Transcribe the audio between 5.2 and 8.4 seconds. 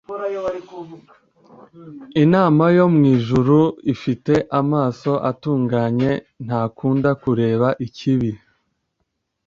atunganye, ntakunda kureba ikibi